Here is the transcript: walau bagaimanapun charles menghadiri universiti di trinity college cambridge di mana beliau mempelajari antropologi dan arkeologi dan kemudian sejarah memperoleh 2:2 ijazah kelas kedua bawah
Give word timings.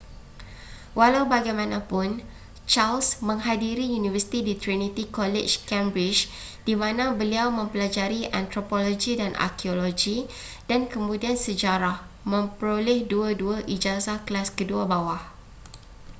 walau 0.99 1.23
bagaimanapun 1.33 2.09
charles 2.71 3.09
menghadiri 3.29 3.85
universiti 3.99 4.39
di 4.47 4.53
trinity 4.61 5.03
college 5.17 5.53
cambridge 5.69 6.21
di 6.67 6.73
mana 6.81 7.03
beliau 7.19 7.47
mempelajari 7.59 8.21
antropologi 8.39 9.11
dan 9.21 9.31
arkeologi 9.47 10.17
dan 10.69 10.81
kemudian 10.93 11.37
sejarah 11.45 11.95
memperoleh 12.33 12.97
2:2 13.11 13.69
ijazah 13.75 14.17
kelas 14.27 14.49
kedua 14.57 14.83
bawah 14.93 15.21